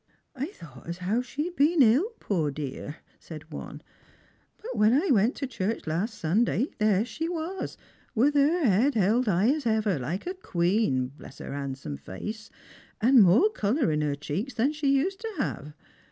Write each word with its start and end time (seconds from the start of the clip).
"I 0.35 0.47
thought 0.47 0.87
as 0.87 0.97
how 0.97 1.21
she'd 1.21 1.55
been 1.55 1.83
ill, 1.83 2.13
poor 2.19 2.49
dear," 2.49 2.95
said 3.19 3.51
one;" 3.51 3.83
biit 4.63 4.75
when 4.75 4.93
I 4.99 5.11
went 5.11 5.35
to 5.35 5.45
church 5.45 5.85
last 5.85 6.17
Sunday, 6.17 6.71
there 6.79 7.05
she 7.05 7.29
was, 7.29 7.77
with 8.15 8.33
her 8.33 8.65
head 8.65 8.95
held 8.95 9.29
as 9.29 9.31
high 9.31 9.49
as 9.49 9.67
ever, 9.67 9.99
like 9.99 10.25
a 10.25 10.33
queen, 10.33 11.09
bless 11.15 11.37
her 11.37 11.53
handsome 11.53 11.97
face, 11.97 12.49
and 12.99 13.21
more 13.21 13.51
colour 13.51 13.91
in 13.91 14.01
her 14.01 14.15
cheeks 14.15 14.55
than 14.55 14.71
she 14.73 14.91
used 14.91 15.19
to 15.21 15.29
have. 15.37 15.73